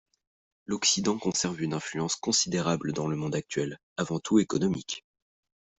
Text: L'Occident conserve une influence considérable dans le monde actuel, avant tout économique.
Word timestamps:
L'Occident 0.65 1.19
conserve 1.19 1.61
une 1.61 1.75
influence 1.75 2.15
considérable 2.15 2.91
dans 2.91 3.07
le 3.07 3.15
monde 3.15 3.35
actuel, 3.35 3.79
avant 3.97 4.17
tout 4.19 4.39
économique. 4.39 5.05